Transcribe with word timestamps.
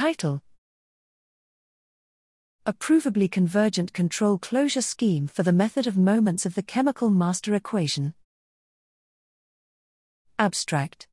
Title 0.00 0.40
A 2.64 2.72
provably 2.72 3.30
convergent 3.30 3.92
control 3.92 4.38
closure 4.38 4.80
scheme 4.80 5.26
for 5.26 5.42
the 5.42 5.52
method 5.52 5.86
of 5.86 5.98
moments 5.98 6.46
of 6.46 6.54
the 6.54 6.62
chemical 6.62 7.10
master 7.10 7.54
equation. 7.54 8.14
Abstract 10.38 11.06